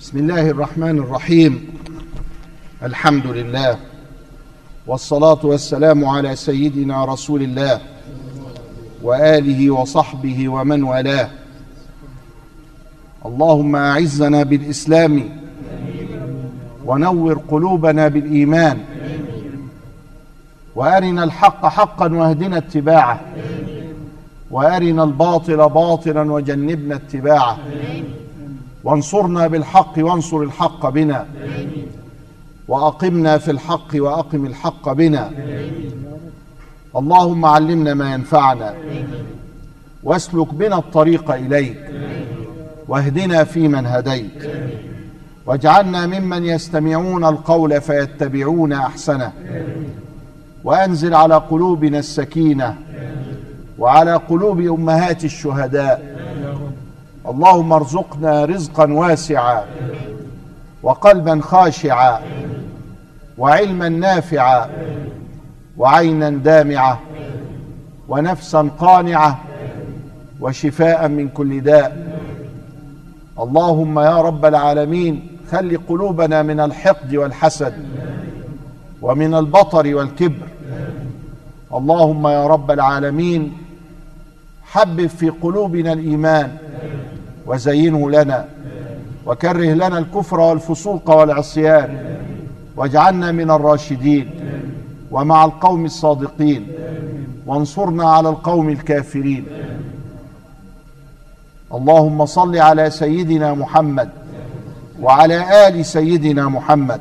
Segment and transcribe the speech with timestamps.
[0.00, 1.68] بسم الله الرحمن الرحيم.
[2.82, 3.78] الحمد لله
[4.86, 7.80] والصلاة والسلام على سيدنا رسول الله
[9.02, 11.28] وآله وصحبه ومن والاه.
[13.26, 15.28] اللهم أعزنا بالإسلام
[16.84, 18.78] ونور قلوبنا بالإيمان
[20.74, 23.20] وأرنا الحق حقا واهدنا اتباعه
[24.50, 27.58] وأرنا الباطل باطلا وجنبنا اتباعه.
[28.84, 31.26] وانصرنا بالحق وانصر الحق بنا.
[32.68, 35.30] وأقمنا في الحق وأقم الحق بنا.
[36.96, 38.74] اللهم علمنا ما ينفعنا.
[40.02, 41.78] واسلك بنا الطريق إليك.
[42.88, 44.50] واهدنا فيمن هديت.
[45.46, 49.32] واجعلنا ممن يستمعون القول فيتبعون أحسنه.
[50.64, 52.76] وأنزل على قلوبنا السكينة.
[53.78, 56.23] وعلى قلوب أمهات الشهداء.
[57.28, 59.64] اللهم ارزقنا رزقا واسعا
[60.82, 62.20] وقلبا خاشعا
[63.38, 64.70] وعلما نافعا
[65.76, 67.00] وعينا دامعه
[68.08, 69.40] ونفسا قانعه
[70.40, 72.18] وشفاء من كل داء.
[73.38, 77.74] اللهم يا رب العالمين خل قلوبنا من الحقد والحسد
[79.02, 80.48] ومن البطر والكبر.
[81.74, 83.52] اللهم يا رب العالمين
[84.64, 86.56] حبب في قلوبنا الإيمان
[87.46, 88.44] وزينه لنا.
[89.26, 92.18] وكره لنا الكفر والفسوق والعصيان.
[92.76, 94.30] واجعلنا من الراشدين.
[95.10, 96.68] ومع القوم الصادقين.
[97.46, 99.44] وانصرنا على القوم الكافرين.
[101.74, 104.08] اللهم صل على سيدنا محمد.
[105.00, 107.00] وعلى آل سيدنا محمد.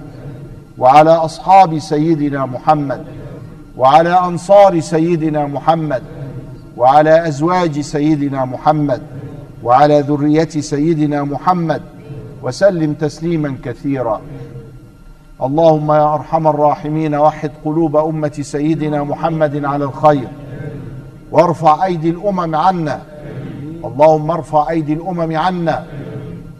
[0.77, 3.05] وعلى أصحاب سيدنا محمد.
[3.77, 6.03] وعلى أنصار سيدنا محمد.
[6.77, 9.01] وعلى أزواج سيدنا محمد.
[9.63, 11.81] وعلى ذرية سيدنا محمد
[12.43, 14.21] وسلم تسليما كثيرا.
[15.43, 20.27] اللهم يا أرحم الراحمين وحد قلوب أمة سيدنا محمد على الخير.
[21.31, 23.01] وارفع أيدي الأمم عنا.
[23.85, 25.85] اللهم ارفع أيدي الأمم عنا.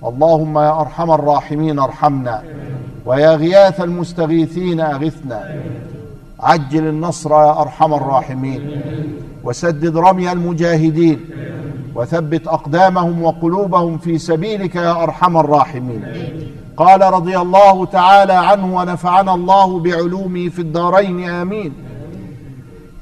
[0.05, 2.43] اللهم يا أرحم الراحمين ارحمنا.
[3.05, 5.55] ويا غياث المستغيثين أغثنا.
[6.39, 8.81] عجل النصر يا أرحم الراحمين.
[9.43, 11.19] وسدد رمي المجاهدين.
[11.95, 16.05] وثبت أقدامهم وقلوبهم في سبيلك يا أرحم الراحمين.
[16.77, 21.73] قال رضي الله تعالى عنه ونفعنا الله بعلومه في الدارين آمين.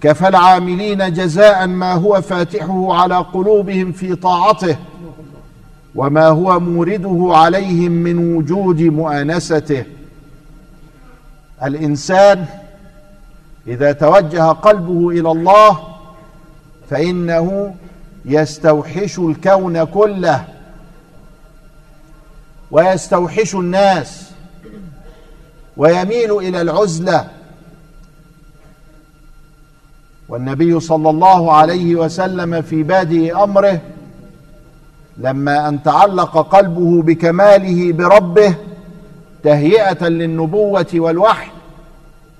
[0.02, 4.78] كفى العاملين جزاء ما هو فاتحه على قلوبهم في طاعته
[5.96, 9.84] وما هو مورده عليهم من وجود مؤانسته.
[11.64, 12.46] الإنسان
[13.68, 15.80] إذا توجه قلبه إلى الله
[16.90, 17.76] فإنه
[18.26, 20.48] يستوحش الكون كله
[22.72, 24.32] ويستوحش الناس
[25.78, 27.28] ويميل إلى العزلة.
[30.30, 33.82] والنبي صلى الله عليه وسلم في بادئ أمره
[35.18, 38.56] لما أن تعلق قلبه بكماله بربه
[39.44, 41.52] تهيئة للنبوة والوحي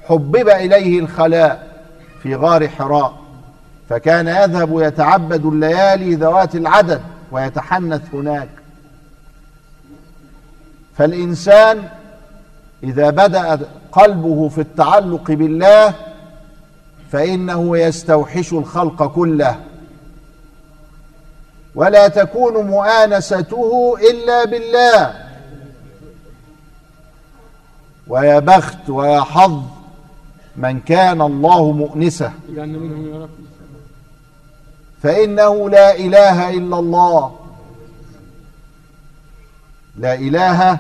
[0.08, 1.82] حبب إليه الخلاء
[2.24, 3.21] في غار حراء.
[3.92, 8.50] فكان يذهب يتعبد الليالي ذوات العدد ويتحنث هناك.
[10.98, 11.90] فالإنسان
[12.84, 13.60] إذا بدأ
[13.92, 15.94] قلبه في التعلق بالله
[17.12, 19.60] فإنه يستوحش الخلق كله.
[21.76, 25.14] ولا تكون مؤانسته إلا بالله.
[28.08, 29.62] ويا بخت ويا حظ
[30.56, 32.32] من كان الله مؤنسه.
[35.04, 37.36] فإنه لا إله إلا الله.
[39.98, 40.72] لا إله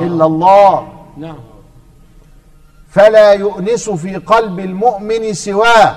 [0.00, 0.88] إلا الله.
[1.18, 1.38] نعم.
[2.90, 5.96] فلا يؤنس في قلب المؤمن سواه.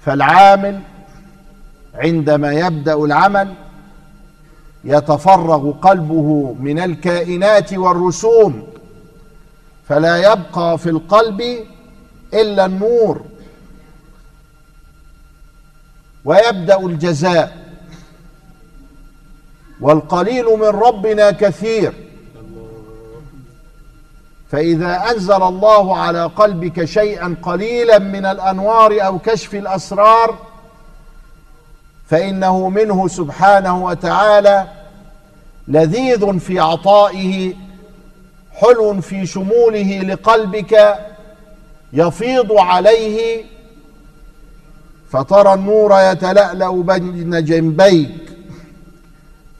[0.00, 0.80] فالعامل
[1.94, 3.54] عندما يبدأ العمل
[4.84, 8.66] يتفرغ قلبه من الكائنات والرسوم.
[9.88, 11.40] فلا يبقى في القلب
[12.34, 13.31] إلا النور.
[16.24, 17.56] ويبدأ الجزاء.
[19.80, 21.92] والقليل من ربنا كثير.
[24.50, 30.38] فإذا أنزل الله على قلبك شيئا قليلا من الأنوار أو كشف الأسرار
[32.06, 34.66] فإنه منه سبحانه وتعالى
[35.68, 37.54] لذيذ في عطائه
[38.52, 40.98] حلو في شموله لقلبك
[41.92, 43.44] يفيض عليه
[45.12, 48.32] فترى النور يتلألأ بين جنبيك.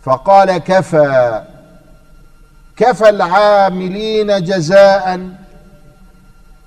[0.03, 1.43] فقال كفى
[2.77, 5.31] كفى العاملين جزاء.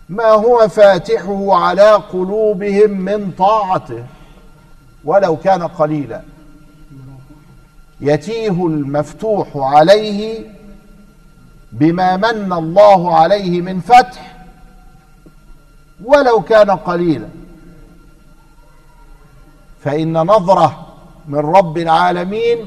[0.10, 4.04] ما هو فاتحه على قلوبهم من طاعته؟
[5.06, 6.22] ولو كان قليلا.
[8.02, 10.44] يتيه المفتوح عليه
[11.72, 14.36] بما من الله عليه من فتح
[16.04, 17.28] ولو كان قليلا.
[19.86, 20.86] فإن نظرة
[21.28, 22.58] من رب العالمين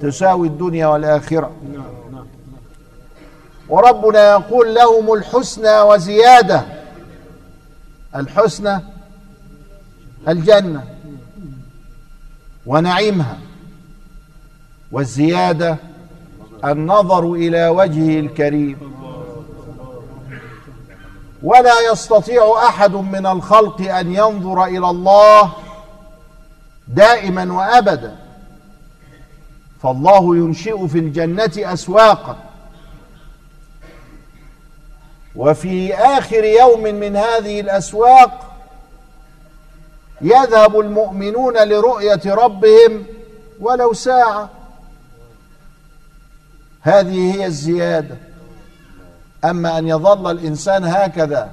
[0.00, 1.50] تساوي الدنيا والآخرة.
[3.68, 6.64] وربنا يقول لهم الحسنى وزيادة.
[8.16, 8.80] الحسنى
[10.28, 10.84] الجنة
[12.66, 13.38] ونعيمها.
[14.92, 15.76] والزيادة
[16.64, 18.78] النظر إلى وجهه الكريم.
[21.42, 25.52] ولا يستطيع أحد من الخلق أن ينظر إلى الله
[26.88, 28.16] دائما وأبدا.
[29.82, 32.36] فالله ينشئ في الجنة أسواقا.
[35.36, 38.56] وفي آخر يوم من هذه الأسواق
[40.20, 43.04] يذهب المؤمنون لرؤية ربهم
[43.60, 44.50] ولو ساعة.
[46.80, 48.16] هذه هي الزيادة.
[49.44, 51.52] أما أن يظل الإنسان هكذا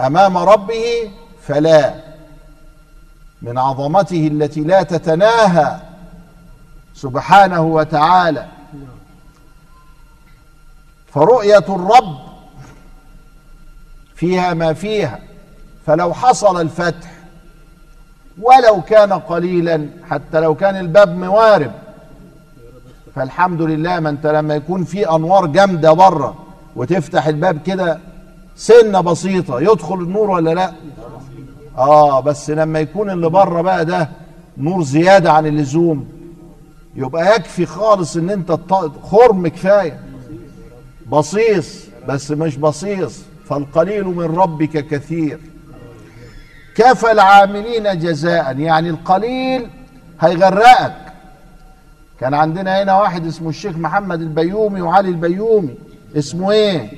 [0.00, 1.10] أمام ربه
[1.42, 2.13] فلا.
[3.44, 5.80] من عظمته التي لا تتناهى
[6.94, 8.46] سبحانه وتعالى.
[11.06, 12.18] فرؤية الرب
[14.14, 15.18] فيها ما فيها.
[15.86, 17.10] فلو حصل الفتح
[18.42, 21.72] ولو كان قليلا حتى لو كان الباب موارب
[23.14, 26.36] فالحمد لله ما انت لما يكون في أنوار جامدة بره
[26.76, 27.98] وتفتح الباب كده
[28.56, 30.72] سنة بسيطة يدخل النور ولا لا؟
[31.78, 34.08] آه بس لما يكون اللي بره بقى ده
[34.58, 36.08] نور زيادة عن اللزوم
[36.96, 38.58] يبقى يكفي خالص إن أنت
[39.02, 40.00] خرم كفاية.
[41.10, 43.22] بصيص بس مش بصيص.
[43.48, 45.40] فالقليل من ربك كثير.
[46.76, 48.58] كفى العاملين جزاء.
[48.58, 49.68] يعني القليل
[50.20, 50.96] هيغرقك.
[52.20, 55.74] كان عندنا هنا واحد اسمه الشيخ محمد البيومي وعلي البيومي.
[56.16, 56.90] اسمه إيه؟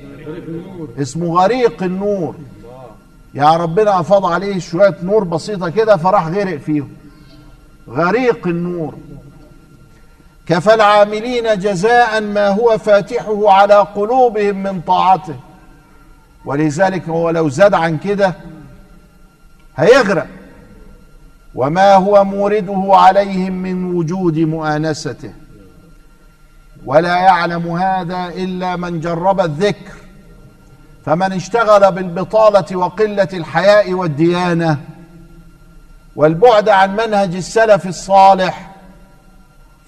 [1.01, 2.35] اسمه غريق النور.
[3.37, 6.89] يا ربنا أفاض عليه شوية نور بسيطة كده فراح غرق فيهم.
[7.89, 8.95] غريق النور.
[10.47, 15.35] كفى العاملين جزاء ما هو فاتحه على قلوبهم من طاعته.
[16.45, 18.33] ولذلك هو لو زاد عن كده
[19.77, 20.27] هيغرق.
[21.55, 25.33] وما هو مورده عليهم من وجود مؤانسته.
[26.85, 29.93] ولا يعلم هذا إلا من جرب الذكر.
[31.07, 34.77] فمن اشتغل بالبطالة وقلة الحياء والديانة
[36.15, 38.71] والبعد عن منهج السلف الصالح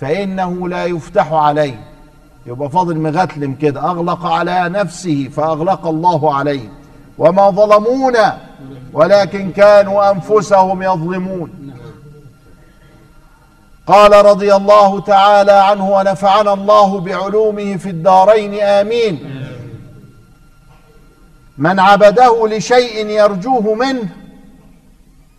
[0.01, 1.79] فإنه لا يفتح عليه.
[2.45, 6.69] يبقى فاضل مغتلم كده أغلق على نفسه فأغلق الله عليه.
[7.17, 8.37] وما ظلمونا
[8.93, 11.73] ولكن كانوا أنفسهم يظلمون.
[13.87, 19.38] قال رضي الله تعالى عنه ونفعنا الله بعلومه في الدارين آمين.
[21.59, 24.09] من عبده لشيء يرجوه منه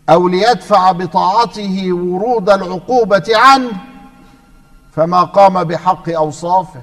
[0.09, 3.71] أو ليدفع بطاعته ورود العقوبة عنه
[4.95, 6.81] فما قام بحق أوصافه.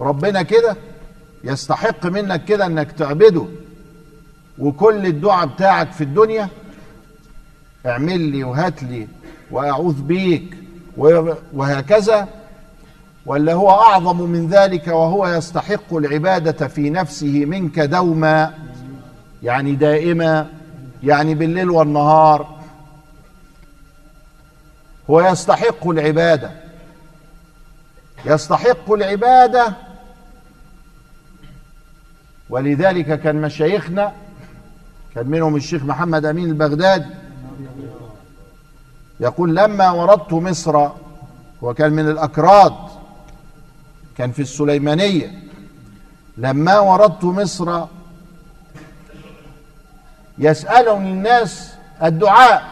[0.00, 0.76] ربنا كده
[1.44, 3.44] يستحق منك كده إنك تعبده.
[4.58, 6.48] وكل الدعاء بتاعك في الدنيا
[7.86, 9.08] اعمل لي وهات لي
[9.50, 10.56] وأعوذ بيك
[11.52, 12.28] وهكذا.
[13.26, 18.54] ولا هو أعظم من ذلك وهو يستحق العبادة في نفسه منك دوما
[19.42, 20.46] يعني دائما
[21.02, 22.58] يعني بالليل والنهار.
[25.10, 26.50] هو يستحق العبادة.
[28.24, 29.74] يستحق العبادة.
[32.50, 34.12] ولذلك كان مشايخنا
[35.14, 37.06] كان منهم الشيخ محمد أمين البغدادي
[39.20, 40.88] يقول لما وردت مصر
[41.62, 42.74] وكان من الأكراد
[44.18, 45.42] كان في السليمانية.
[46.38, 47.84] لما وردت مصر
[50.38, 52.62] يسألني الناس الدعاء.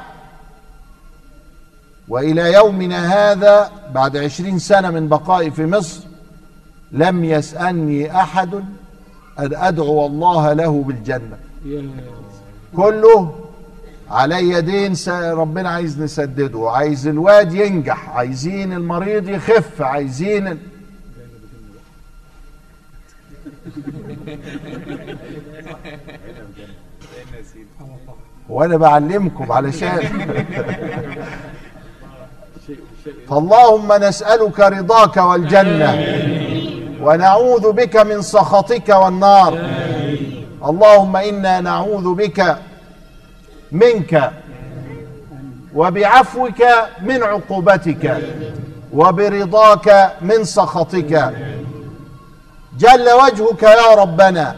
[2.09, 6.01] وإلى يومنا هذا بعد عشرين سنة من بقائي في مصر
[6.93, 8.55] لم يسألني أحد
[9.39, 11.39] أن أدعو الله له بالجنة.
[12.77, 13.35] كله
[14.11, 20.59] علي دين ربنا عايز نسدده عايز الواد ينجح عايزين المريض يخف عايزين ال...
[28.49, 30.01] وأنا بعلمكم علشان.
[33.29, 36.07] فاللهم نسألك رضاك والجنة
[37.03, 39.59] ونعوذ بك من سخطك والنار.
[40.65, 42.57] اللهم إنا نعوذ بك
[43.73, 44.33] منك
[45.75, 46.63] وبعفوك
[47.03, 48.17] من عقوبتك
[48.93, 51.33] وبرضاك من سخطك.
[52.81, 54.57] جل وجهك يا ربنا.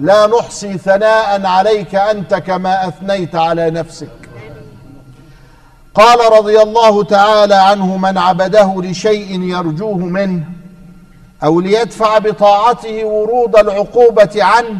[0.00, 4.08] لا نحصي ثناء عليك أنت كما أثنيت على نفسك.
[5.94, 10.44] قال رضي الله تعالى عنه من عبده لشيء يرجوه منه
[11.44, 14.78] أو ليدفع بطاعته ورود العقوبة عنه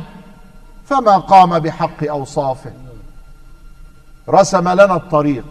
[0.87, 2.73] فما قام بحق أوصافه.
[4.29, 5.45] رسم لنا الطريق.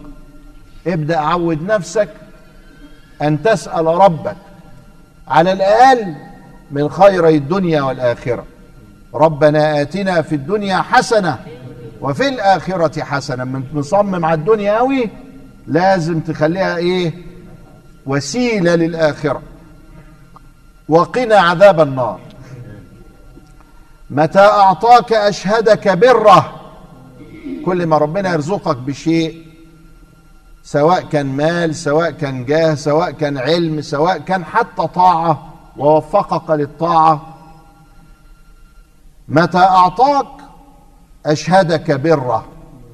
[0.86, 2.08] ابدأ عود نفسك
[3.22, 4.36] أن تسأل ربك.
[5.28, 6.14] على الأقل
[6.72, 8.44] من خيري الدنيا والآخرة.
[9.14, 11.38] ربنا آتنا في الدنيا حسنة
[12.00, 13.44] وفي الآخرة حسنة.
[13.44, 15.10] من مصمم على الدنيا قوي
[15.66, 17.14] لازم تخليها إيه؟
[18.06, 19.42] وسيلة للآخرة.
[20.88, 22.20] وقنا عذاب النار.
[24.10, 26.60] متى أعطاك أشهدك برة
[27.64, 29.46] كل ما ربنا يرزقك بشيء
[30.64, 37.34] سواء كان مال سواء كان جاه سواء كان علم سواء كان حتى طاعة ووفقك للطاعة.
[39.28, 40.26] متى أعطاك؟
[41.26, 42.44] أشهدك برة.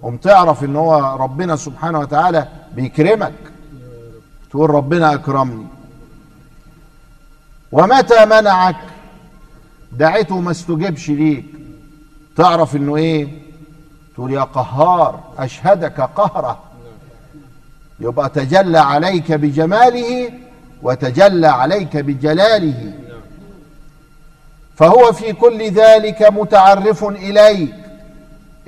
[0.02, 3.35] قم تعرف إن هو ربنا سبحانه وتعالى بيكرمك.
[4.50, 5.66] تقول ربنا أكرمني.
[7.73, 8.76] ومتى منعك؟
[9.92, 11.47] دعيته ما استجبش ليك.
[12.37, 13.42] تعرف إنه إيه؟
[14.14, 16.58] تقول يا قهار أشهدك قهرة.
[18.00, 20.30] يبقى تجلى عليك بجماله
[20.82, 22.92] وتجلى عليك بجلاله.
[24.76, 27.75] فهو في كل ذلك متعرف إليك.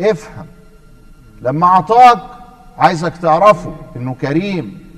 [0.00, 0.46] افهم.
[1.42, 2.18] لما أعطاك
[2.78, 4.90] عايزك تعرفه إنه كريم.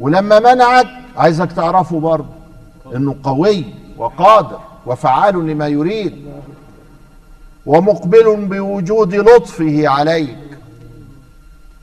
[0.00, 2.34] ولما منعك عايزك تعرفه برضه
[2.94, 3.64] إنه قوي
[3.96, 6.28] وقادر وفعال لما يريد.
[7.66, 10.38] ومقبل بوجود لطفه عليك.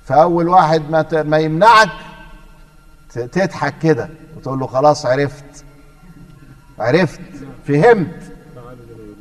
[0.05, 1.89] فأول واحد ما يمنعك
[3.19, 5.65] تضحك كده وتقول له خلاص عرفت.
[6.79, 7.21] عرفت
[7.67, 8.31] فهمت.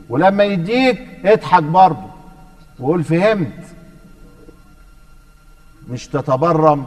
[0.08, 2.06] ولما يديك اضحك برضه
[2.78, 3.52] وقول فهمت.
[5.88, 6.86] مش تتبرم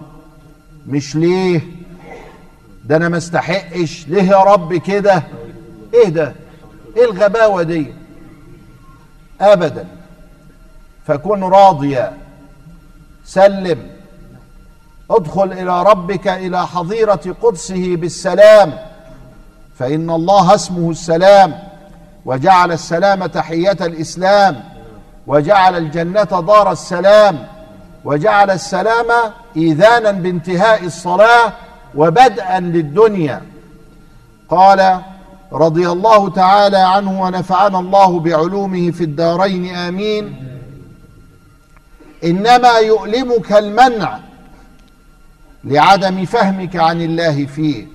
[0.88, 1.62] مش ليه؟
[2.86, 4.08] ده أنا ما استحقش.
[4.08, 5.24] ليه يا رب كده؟
[5.94, 6.34] إيه ده؟
[6.98, 7.94] إيه الغباوة دي؟
[9.42, 9.88] ابدا.
[11.08, 12.18] فكن راضيا.
[13.26, 13.97] سلم.
[15.12, 18.74] ادخل إلى ربك إلى حظيرة قدسه بالسلام.
[19.80, 21.60] فإن الله اسمه السلام
[22.26, 24.64] وجعل السلام تحية الإسلام
[25.28, 27.48] وجعل الجنة دار السلام
[28.06, 29.06] وجعل السلام
[29.58, 31.54] إيذانا بانتهاء الصلاة
[31.96, 33.42] وبدءا للدنيا.
[34.50, 35.02] قال
[35.54, 40.36] رضي الله تعالى عنه ونفعنا الله بعلومه في الدارين آمين.
[42.24, 44.20] إنما يؤلمك المنع
[45.64, 47.88] لعدم فهمك عن الله فيه.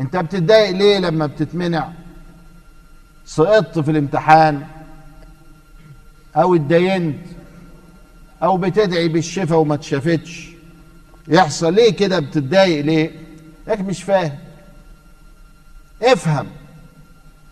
[0.00, 1.92] انت بتتضايق ليه لما بتتمنع؟
[3.26, 4.66] سقطت في الامتحان
[6.36, 7.26] أو اتدينت
[8.42, 10.48] أو بتدعي بالشفاء وما اتشافتش.
[11.28, 13.10] يحصل ليه كده؟ بتتضايق ليه؟
[13.66, 14.38] لك مش فاهم.
[16.02, 16.46] افهم.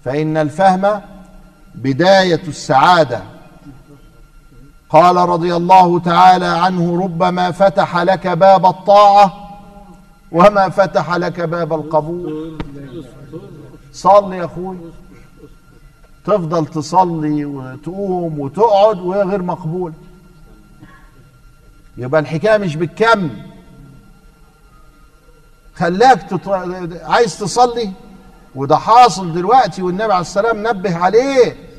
[0.05, 1.01] فإن الفهم
[1.75, 3.23] بداية السعادة.
[4.91, 9.51] قال رضي الله تعالى عنه ربما فتح لك باب الطاعة
[10.33, 12.59] وما فتح لك باب القبول.
[13.93, 14.77] صلي يا أخوي.
[16.25, 19.93] تفضل تصلي وتقوم وتقعد وهي غير مقبول.
[21.97, 23.31] يبقى الحكاية مش بالكم.
[25.75, 26.49] خلاك تط...
[27.03, 27.93] عايز تصلي
[28.55, 31.70] وده حاصل دلوقتي والنبي عليه السلام نبه عليه.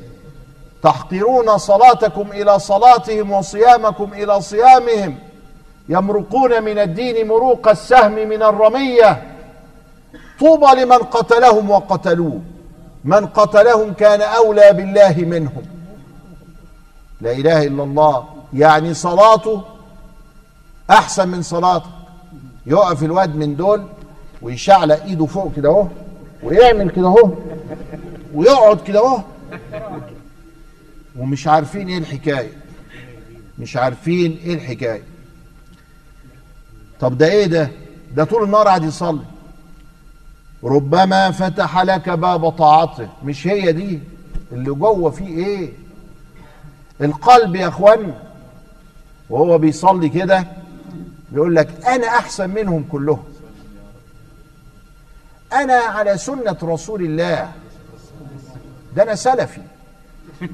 [0.82, 5.18] تحقرون صلاتكم إلى صلاتهم وصيامكم إلى صيامهم.
[5.88, 9.22] يمرقون من الدين مروق السهم من الرمية.
[10.40, 12.40] طوبى لمن قتلهم وقتلوه.
[13.04, 15.62] من قتلهم كان أولى بالله منهم.
[17.20, 18.24] لا إله إلا الله.
[18.54, 19.62] يعني صلاته
[20.90, 21.90] أحسن من صلاتك
[22.66, 23.86] يقف الواد من دول
[24.42, 25.86] ويشعلق إيده فوق كده أهو
[26.42, 27.30] ويعمل كده أهو
[28.34, 29.18] ويقعد كده أهو.
[31.18, 32.52] ومش عارفين إيه الحكاية.
[33.58, 35.02] مش عارفين إيه الحكاية.
[37.00, 37.70] طب ده إيه ده؟
[38.16, 39.24] ده طول النهار قاعد يصلي.
[40.64, 43.08] ربما فتح لك باب طاعته.
[43.24, 44.00] مش هي دي
[44.52, 45.72] اللي جوه فيه إيه؟
[47.00, 48.22] القلب يا اخوانا
[49.30, 50.46] وهو بيصلي كده
[51.32, 53.24] بيقول لك أنا أحسن منهم كلهم.
[55.52, 57.52] أنا على سنة رسول الله.
[58.96, 59.60] ده أنا سلفي.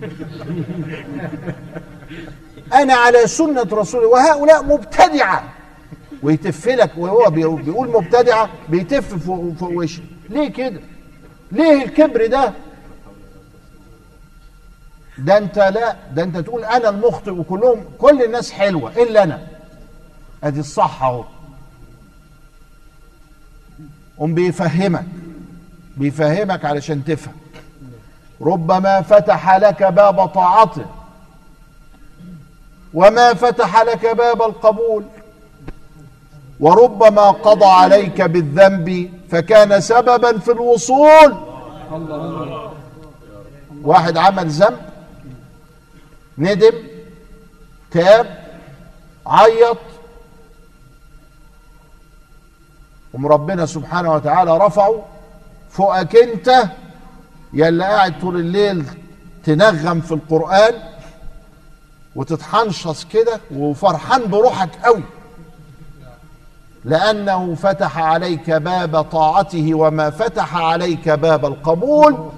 [2.74, 5.54] أنا على سنة رسول وهؤلاء مبتدعة.
[6.22, 10.02] ويتف لك وهو بيقول مبتدعة بيتف فوق وشه.
[10.30, 10.80] ليه كده؟
[11.52, 12.52] ليه الكبر ده؟
[15.18, 19.46] ده أنت لا ده أنت تقول أنا المخطئ وكلهم كل الناس حلوة إلا أنا.
[20.44, 21.24] أدي الصح أهو.
[24.18, 25.04] قوم بيفهمك
[25.96, 27.34] بيفهمك علشان تفهم.
[28.42, 30.86] ربما فتح لك باب طاعته.
[32.94, 35.04] وما فتح لك باب القبول.
[36.60, 41.36] وربما قضى عليك بالذنب فكان سببا في الوصول.
[43.82, 44.78] واحد عمل ذنب
[46.38, 46.74] ندم
[47.90, 48.44] تاب
[49.26, 49.78] عيط.
[53.24, 55.04] ربنا سبحانه وتعالى رفعه
[55.70, 56.62] فوقك انت
[57.52, 58.84] يا اللي قاعد طول الليل
[59.44, 60.74] تنغم في القرآن
[62.16, 65.02] وتتحنشص كده وفرحان بروحك قوي.
[66.84, 72.30] لأنه فتح عليك باب طاعته وما فتح عليك باب القبول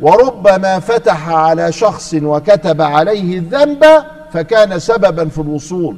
[0.00, 3.84] وربما فتح على شخص وكتب عليه الذنب
[4.32, 5.96] فكان سببا في الوصول.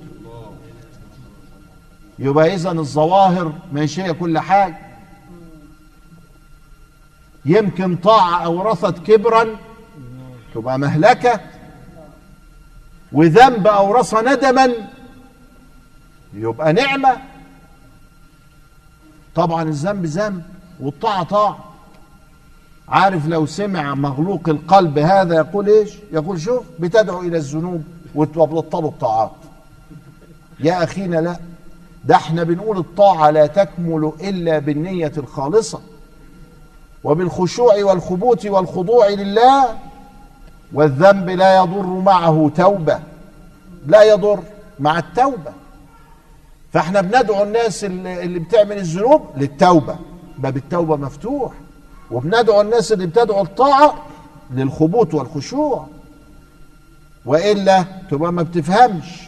[2.19, 4.88] يبقى اذا الظواهر مش هي كل حاجة.
[7.49, 9.47] يمكن طاعة اورثت كبرا
[10.55, 11.41] تبقى مهلكة.
[13.13, 14.73] وذنب اورث ندما
[16.35, 17.17] يبقى نعمة.
[19.35, 20.43] طبعا الذنب ذنب
[20.81, 21.59] والطاعة طاعة.
[22.89, 29.31] عارف لو سمع مغلوق القلب هذا يقول إيش؟ يقول شوف بتدعو إلى الذنوب وتبطلوا الطاعات
[30.61, 31.37] يا أخينا لا
[32.05, 35.81] ده إحنا بنقول الطاعة لا تكمل إلا بالنية الخالصة.
[37.05, 39.79] وبالخشوع والخبوت والخضوع لله
[40.73, 43.01] والذنب لا يضر معه توبة.
[43.87, 44.41] لا يضر
[44.79, 45.53] مع التوبة.
[46.73, 49.97] فإحنا بندعو الناس اللي بتعمل الذنوب للتوبة.
[50.39, 51.53] باب التوبة مفتوح.
[52.11, 53.95] وبندعو الناس اللي بتدعو الطاعة
[54.51, 55.87] للخبوت والخشوع.
[57.27, 59.28] وإلا تبقى ما بتفهمش.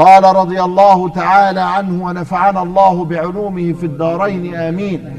[0.00, 5.18] قال رضي الله تعالى عنه ونفعنا الله بعلومه في الدارين آمين.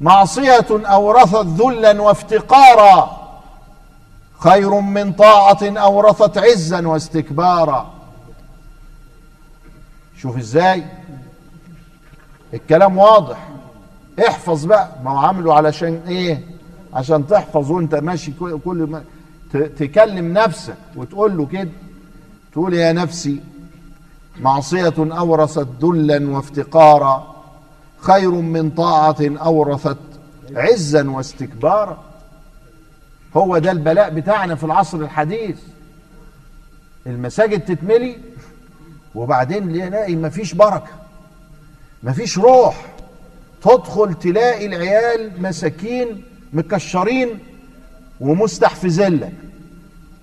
[0.00, 3.18] معصيه اورثت ذلا وافتقارا
[4.38, 7.90] خير من طاعة اورثت عزا واستكبارا.
[10.18, 10.84] شوف إزاي؟
[12.54, 13.48] الكلام واضح.
[14.28, 14.88] احفظ بقى.
[15.04, 16.40] ما هو عامله علشان إيه؟
[16.94, 18.32] عشان تحفظ وأنت ماشي
[18.64, 19.04] كل ما
[19.52, 21.70] تكلم نفسك وتقول له كده
[22.52, 23.40] تقول يا نفسي
[24.40, 27.34] معصية أورثت ذلا وافتقارا
[27.98, 29.96] خير من طاعة أورثت
[30.54, 32.04] عزا واستكبارا.
[33.36, 35.56] هو ده البلاء بتاعنا في العصر الحديث.
[37.06, 38.18] المساجد تتملي
[39.14, 40.90] وبعدين نلاقي مفيش بركة
[42.02, 42.86] مفيش روح.
[43.62, 47.38] تدخل تلاقي العيال مساكين مكشرين
[48.20, 49.32] ومستحفزين لك.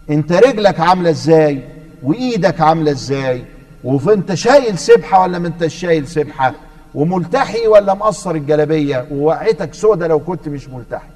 [0.10, 1.63] انت رجلك عاملة إزاي؟
[2.03, 3.45] وإيدك عاملة إزاي؟
[3.84, 6.53] وانت شايل سبحة ولا ما انت شايل سبحة؟
[6.95, 11.08] وملتحي ولا مقصر الجلابية؟ ووقعتك سودة لو كنت مش ملتحي.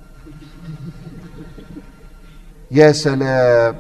[2.72, 3.76] يا سلام.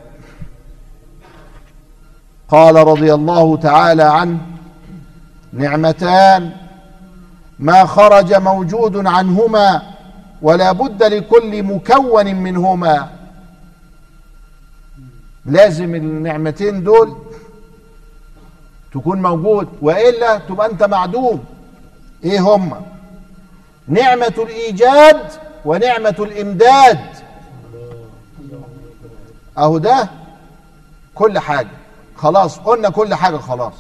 [2.49, 4.39] قال رضي الله تعالى عنه
[5.53, 6.51] نعمتان
[7.59, 9.81] ما خرج موجود عنهما
[10.41, 13.09] ولا بد لكل مكون منهما.
[15.45, 17.17] لازم النعمتين دول
[18.93, 21.45] تكون موجود وإلا تبقى أنت معدوم.
[22.23, 22.81] إيه هما
[23.87, 25.31] نعمة الإيجاد
[25.65, 26.99] ونعمة الإمداد.
[29.57, 30.09] أهو ده
[31.15, 31.69] كل حاجة.
[32.15, 33.73] خلاص قلنا كل حاجة خلاص.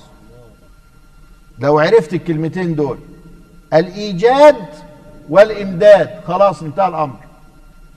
[1.59, 2.97] لو عرفت الكلمتين دول.
[3.73, 4.65] الإيجاد
[5.29, 6.09] والإمداد.
[6.27, 7.15] خلاص انتهى الأمر.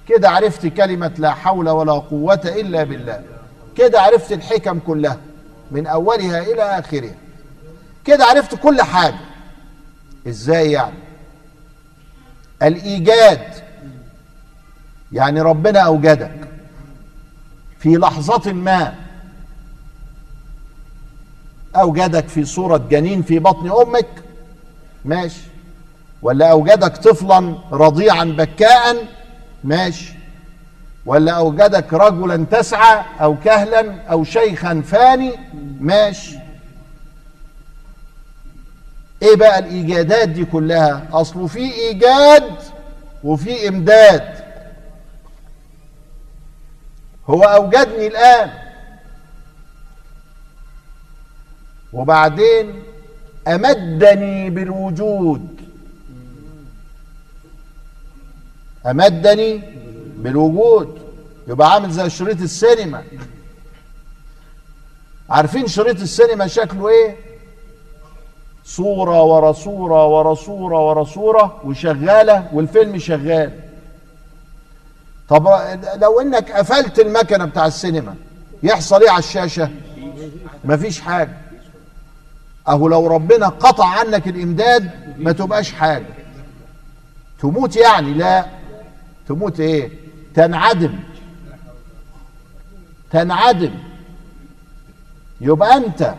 [0.09, 3.23] كده عرفت كلمة لا حول ولا قوة إلا بالله.
[3.77, 5.17] كده عرفت الحكم كلها
[5.71, 7.15] من أولها إلى آخرها.
[8.05, 9.19] كده عرفت كل حاجة.
[10.29, 10.99] إزاي يعني؟
[12.63, 13.55] الإيجاد.
[15.13, 16.49] يعني ربنا أوجدك
[17.79, 18.95] في لحظة ما.
[21.77, 24.09] أوجدك في صورة جنين في بطن أمك.
[25.05, 25.52] ماشي.
[26.23, 28.97] ولا أوجدك طفلا رضيعا بكاء
[29.65, 30.15] ماشي.
[31.07, 35.33] ولا أوجدك رجلا تسعى أو كهلا أو شيخا فاني
[35.81, 36.37] ماشي.
[39.23, 42.51] إيه بقى الإيجادات دي كلها؟ اصله في إيجاد
[43.25, 44.35] وفي إمداد.
[47.27, 48.51] هو أوجدني الآن.
[51.93, 52.83] وبعدين
[53.49, 55.52] أمدني بالوجود.
[58.87, 59.63] أمدني
[60.17, 60.99] بالوجود.
[61.49, 63.03] يبقى عامل زي شريط السينما.
[65.31, 67.17] عارفين شريط السينما شكله إيه؟
[68.65, 73.61] صورة ورا صورة ورا صورة ورا صورة وشغالة والفيلم شغال.
[75.29, 75.49] طب
[75.97, 78.15] لو إنك قفلت المكنة بتاع السينما
[78.63, 79.71] يحصل إيه على الشاشة؟
[80.65, 81.39] مفيش حاجة.
[82.69, 86.07] أهو لو ربنا قطع عنك الإمداد ما تبقاش حاجة.
[87.41, 88.62] تموت يعني لا.
[89.29, 89.91] تموت إيه؟
[90.35, 90.99] تنعدم.
[93.11, 93.75] تنعدم.
[95.41, 96.15] يبقى أنت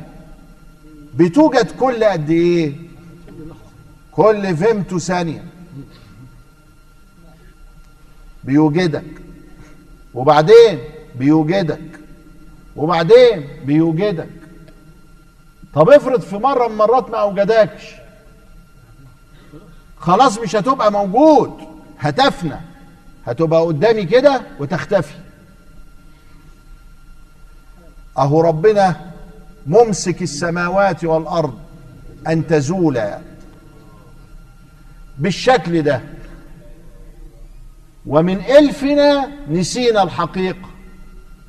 [1.16, 2.76] بتوجد كل قد إيه؟
[4.12, 5.46] كل فيمتو ثانية.
[8.44, 9.22] بيوجدك.
[10.14, 10.80] وبعدين
[11.16, 12.00] بيوجدك.
[12.76, 14.30] وبعدين بيوجدك.
[15.74, 17.94] طب افرض في مرة من مرات ما أوجدكش.
[20.00, 21.58] خلاص مش هتبقى موجود.
[22.00, 22.73] هتفنى.
[23.26, 25.14] هتبقى قدامي كده وتختفي.
[28.18, 28.96] أهو ربنا
[29.68, 31.60] ممسك السماوات والأرض
[32.28, 33.20] أن تزولا
[35.18, 36.02] بالشكل ده.
[38.06, 40.70] ومن ألفنا نسينا الحقيقة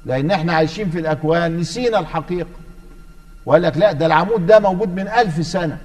[0.07, 2.49] لأن إحنا عايشين في الأكوان نسينا الحقيقة
[3.47, 5.79] وقال لك لا ده العمود ده موجود من ألف سنة.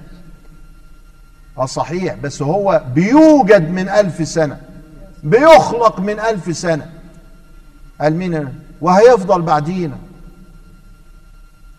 [1.58, 4.60] آه صحيح بس هو بيوجد من ألف سنة.
[5.22, 6.90] بيخلق من ألف سنة.
[8.00, 9.98] قال مين؟ وهيفضل بعدينا.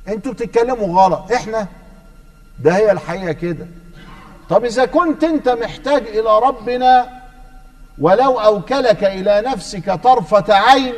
[0.08, 1.32] أنتوا بتتكلموا غلط.
[1.32, 1.68] إحنا؟
[2.60, 3.68] ده هي الحقيقة كده.
[4.50, 7.22] طب إذا كنت أنت محتاج إلى ربنا
[7.98, 10.94] ولو أوكلك إلى نفسك طرفة عين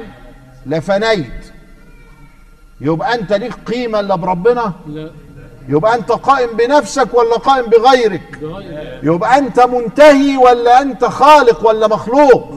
[0.66, 1.54] لفنيت.
[2.82, 5.12] يبقى أنت ليك قيمة إلا بربنا؟ لا.
[5.70, 11.88] يبقى أنت قائم بنفسك ولا قائم بغيرك؟ بغير يبقى أنت منتهي ولا أنت خالق ولا
[11.88, 12.54] مخلوق؟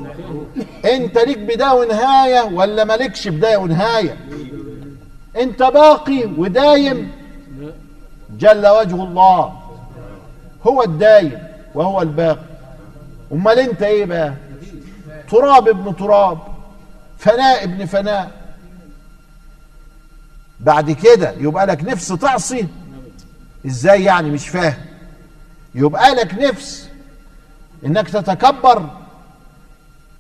[0.85, 4.16] أنت ليك بداية ونهاية ولا مالكش بداية ونهاية؟
[5.37, 7.11] أنت باقي ودايم؟
[8.38, 9.53] جل وجه الله.
[10.66, 11.38] هو الدايم
[11.75, 12.42] وهو الباقي.
[13.33, 14.33] أمال أنت إيه بقى؟
[15.31, 16.38] تراب ابن تراب
[17.19, 18.31] فناء ابن فناء.
[20.61, 22.66] بعد كده يبقى لك نفس تعصي
[23.66, 24.85] إزاي يعني؟ مش فاهم.
[25.75, 26.88] يبقى لك نفس
[27.87, 28.90] إنك تتكبر.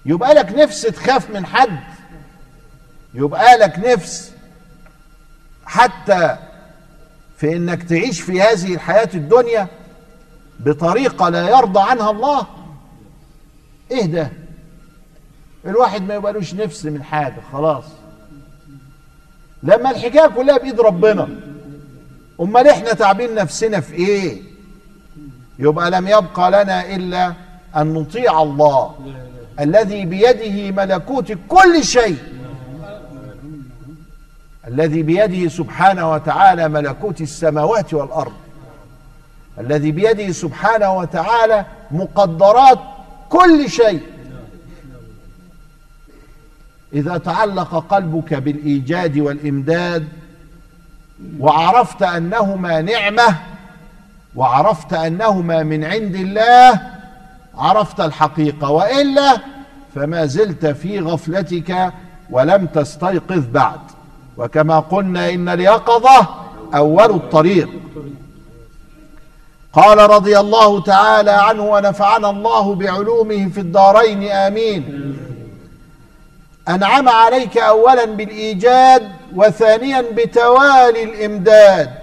[0.06, 1.80] يبقى لك نفس تخاف من حد.
[3.14, 4.32] يبقى لك نفس
[5.66, 6.36] حتى
[7.36, 9.68] في إنك تعيش في هذه الحياة الدنيا
[10.60, 12.46] بطريقة لا يرضى عنها الله.
[13.90, 14.30] إيه ده؟
[15.66, 17.84] الواحد ما يبقالوش نفس من حاجة خلاص.
[19.62, 21.28] لما الحكاية كلها بإيد ربنا.
[22.40, 24.42] امال إحنا تعبين نفسنا في إيه؟
[25.58, 27.32] يبقى لم يبقى لنا إلا
[27.76, 28.94] أن نطيع الله
[29.60, 32.16] الذي بيده ملكوت كل شيء.
[34.68, 38.32] الذي بيده سبحانه وتعالى ملكوت السماوات والأرض.
[39.58, 42.78] الذي بيده سبحانه وتعالى مقدرات
[43.28, 44.00] كل شيء.
[46.92, 50.08] إذا تعلق قلبك بالإيجاد والإمداد
[51.40, 53.36] وعرفت أنهما نعمة
[54.36, 56.80] وعرفت أنهما من عند الله
[57.58, 59.36] عرفت الحقيقة وإلا
[59.94, 61.92] فما زلت في غفلتك
[62.30, 63.80] ولم تستيقظ بعد.
[64.36, 66.28] وكما قلنا إن اليقظة
[66.74, 67.68] أول الطريق.
[69.72, 75.16] قال رضي الله تعالى عنه ونفعنا الله بعلومه في الدارين آمين.
[76.68, 81.94] أنعم عليك اولا بالإيجاد وثانيا بتوالي الإمداد.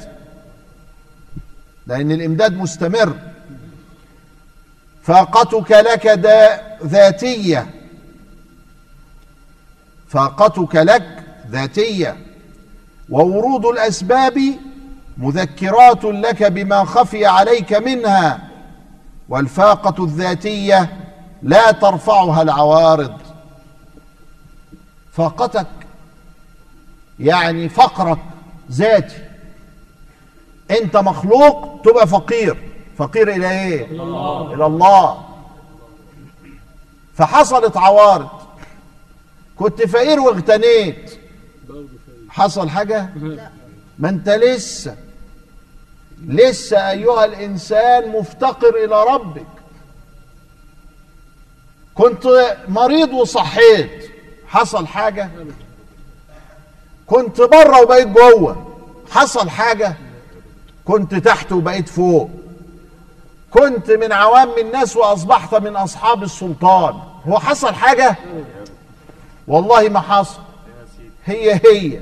[1.87, 3.13] لأن الإمداد مستمر.
[5.03, 7.67] فاقتك لك دا ذاتية.
[10.09, 12.17] فاقتك لك ذاتية.
[13.09, 14.41] وورود الأسباب
[15.17, 18.39] مذكرات لك بما خفي عليك منها.
[19.29, 20.97] والفاقة الذاتية
[21.43, 23.22] لا ترفعها العوارض.
[25.13, 25.67] فاقتك
[27.19, 28.19] يعني فقرك
[28.71, 29.23] ذاتي.
[30.71, 32.57] انت مخلوق تبقى فقير.
[32.97, 35.25] فقير إلى إيه؟ الله إلى الله.
[37.15, 38.29] فحصلت عوارض.
[39.55, 41.19] كنت فقير واغتنيت.
[42.29, 43.09] حصل حاجة؟
[43.99, 44.95] ما انت لسه
[46.27, 49.45] لسه أيها الإنسان مفتقر إلى ربك.
[51.93, 52.27] كنت
[52.67, 54.12] مريض وصحيت.
[54.53, 55.29] حصل حاجة؟
[57.07, 58.65] كنت بره وبقيت جوه.
[59.11, 59.95] حصل حاجة؟
[60.85, 62.29] كنت تحت وبقيت فوق.
[63.51, 66.99] كنت من عوام الناس وأصبحت من أصحاب السلطان.
[67.27, 68.15] هو حصل حاجة؟
[69.47, 70.39] والله ما حصل.
[71.25, 71.99] هي هي.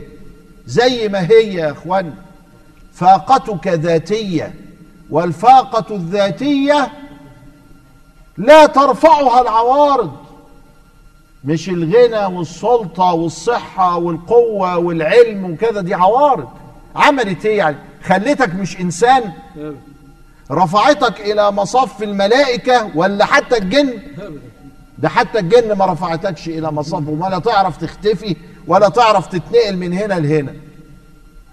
[0.66, 2.14] زي ما هي يا إخوان.
[2.94, 4.56] فاقتك ذاتية.
[5.10, 6.92] والفاقة الذاتية
[8.38, 10.31] لا ترفعها العوارض.
[11.43, 16.47] مش الغنى والسلطة والصحة والقوة والعلم وكذا دي عوارض.
[16.95, 19.32] عملت إيه يعني خلتك مش إنسان.
[20.51, 23.93] رفعتك إلى مصاف الملائكة ولا حتى الجن؟
[24.97, 28.36] ده حتى الجن ما رفعتكش إلى مصافهم ولا تعرف تختفي
[28.67, 30.54] ولا تعرف تتنقل من هنا لهنا.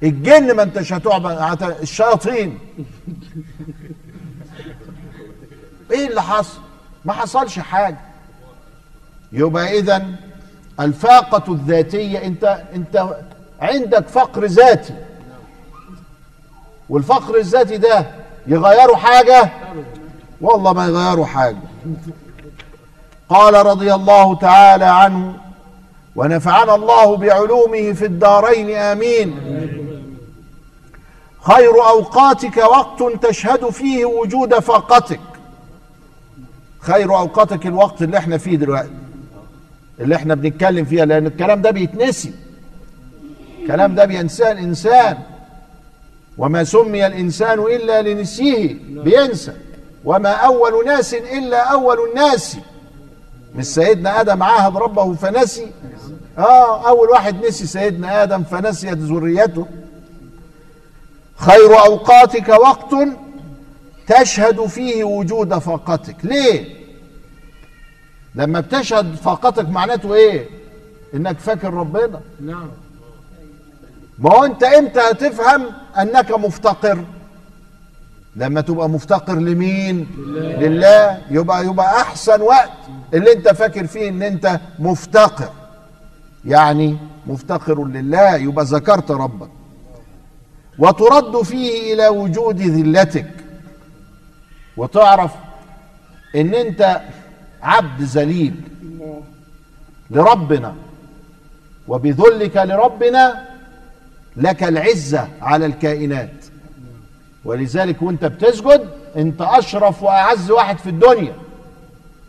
[0.02, 2.58] الجن ما انتش هتعبد هت- الشياطين.
[5.92, 6.58] إيه اللي حصل؟
[7.04, 7.98] ما حصلش حاجة.
[9.32, 10.06] يبقى اذا
[10.80, 13.16] الفاقة الذاتية انت انت
[13.60, 14.94] عندك فقر ذاتي.
[16.88, 18.06] والفقر الذاتي ده
[18.46, 19.50] يغيروا حاجة؟
[20.40, 21.56] والله ما يغيروا حاجة.
[23.28, 25.36] قال رضي الله تعالى عنه
[26.16, 29.40] ونفعنا الله بعلومه في الدارين آمين.
[31.40, 35.20] خير أوقاتك وقت تشهد فيه وجود فاقتك.
[36.80, 38.90] خير أوقاتك الوقت اللي إحنا فيه دلوقتي.
[40.00, 42.32] اللي إحنا بنتكلم فيها لأن الكلام ده بيتنسي.
[43.62, 45.18] الكلام ده بينساه الإنسان.
[46.38, 49.52] وما سمي الإنسان إلا لنسيه بينسى.
[50.04, 52.56] وما أول ناس إلا أول الناس.
[53.54, 55.66] مش سيدنا آدم عاهد ربه فنسي؟
[56.38, 59.66] آه أول واحد نسي سيدنا آدم فنسيت ذريته.
[61.36, 62.94] خير أوقاتك وقت
[64.06, 66.77] تشهد فيه وجود فاقتك ليه؟
[68.38, 70.48] لما بتشهد فاقتك معناته إيه؟
[71.14, 72.20] انك فاكر ربنا.
[72.40, 72.68] نعم.
[74.18, 75.66] ما هو انت إمتى هتفهم
[75.98, 77.04] انك مفتقر؟
[78.36, 81.18] لما تبقى مفتقر لمين؟ لله, لله.
[81.30, 82.70] يبقى يبقى احسن وقت
[83.14, 85.50] اللي انت فاكر فيه ان انت مفتقر.
[86.44, 86.96] يعني
[87.26, 89.48] مفتقر لله يبقى ذكرت ربك.
[90.78, 93.30] وترد فيه إلى وجود ذلتك.
[94.76, 95.32] وتعرف
[96.36, 97.00] إن انت
[97.62, 98.54] عبد ذليل
[100.10, 100.74] لربنا
[101.88, 103.48] وبذلك لربنا
[104.36, 106.44] لك العزة على الكائنات.
[107.44, 111.34] ولذلك وانت بتسجد انت أشرف وأعز واحد في الدنيا.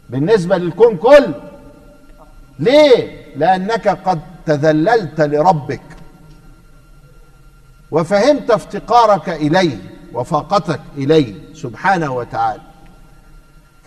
[0.10, 1.34] بالنسبة للكون كله
[2.60, 5.82] ليه؟ لأنك قد تذللت لربك.
[7.92, 9.78] وفهمت افتقارك إليه
[10.14, 12.62] وفاقتك إليه سبحانه وتعالى.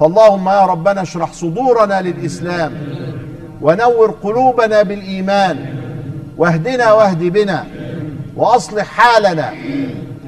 [0.02, 2.72] فاللهم يا ربنا اشرح صدورنا للإسلام
[3.60, 5.66] ونور قلوبنا بالإيمان
[6.36, 7.66] واهدنا واهد بنا
[8.36, 9.52] وأصلح حالنا.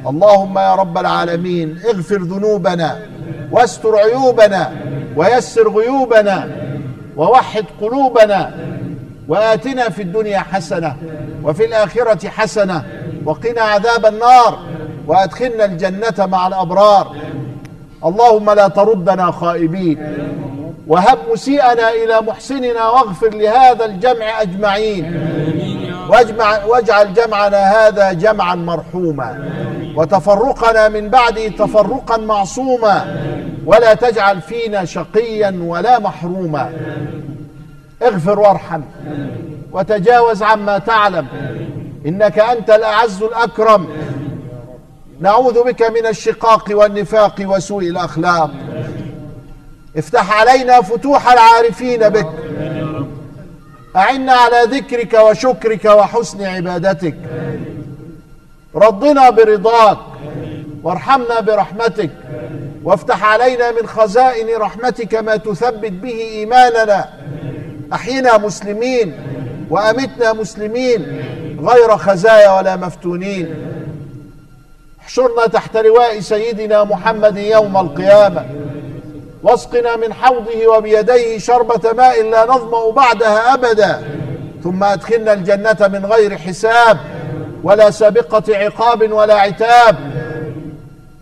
[0.07, 2.99] اللهم يا رب العالمين اغفر ذنوبنا
[3.53, 4.73] واستر عيوبنا
[5.17, 6.51] ويسر غيوبنا
[7.17, 8.55] ووحد قلوبنا
[9.29, 10.97] وآتنا في الدنيا حسنة
[11.45, 12.85] وفي الآخرة حسنة
[13.25, 14.59] وقنا عذاب النار
[15.07, 17.17] وأدخلنا الجنة مع الأبرار.
[18.05, 19.99] اللهم لا تردنا خائبين.
[20.87, 25.05] وهب مسيئنا إلى محسننا واغفر لهذا الجمع أجمعين.
[26.11, 29.49] واجمع واجعل جمعنا هذا جمعا مرحوما.
[29.97, 33.17] وتفرقنا من بعده تفرقا معصوما.
[33.67, 36.73] ولا تجعل فينا شقيا ولا محروما.
[38.03, 38.81] اغفر وارحم.
[39.73, 41.27] وتجاوز عما تعلم.
[42.07, 43.87] إنك أنت الأعز الأكرم.
[45.21, 48.51] نعوذ بك من الشقاق والنفاق وسوء الأخلاق.
[49.97, 52.29] افتح علينا فتوح العارفين بك.
[53.97, 57.17] أعنا على ذكرك وشكرك وحسن عبادتك.
[58.75, 59.99] رضنا برضاك.
[60.83, 62.11] وارحمنا برحمتك.
[62.85, 67.09] وافتح علينا من خزائن رحمتك ما تثبت به إيماننا.
[67.93, 69.15] أحينا مسلمين
[69.71, 71.25] وأمتنا مسلمين
[71.61, 73.55] غير خزايا ولا مفتونين.
[75.05, 78.45] احشرنا تحت لواء سيدنا محمد يوم القيامة.
[79.43, 84.03] واسقنا من حوضه وبيديه شربة ماء لا نظمأ بعدها أبدا.
[84.65, 86.99] ثم أدخلنا الجنة من غير حساب
[87.63, 89.97] ولا سابقة عقاب ولا عتاب.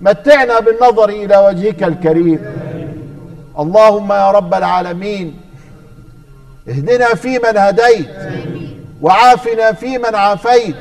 [0.00, 2.40] متعنا بالنظر إلى وجهك الكريم.
[3.58, 5.40] اللهم يا رب العالمين
[6.68, 8.08] اهدنا فيمن هديت
[9.02, 10.76] وعافنا فيمن عافيت.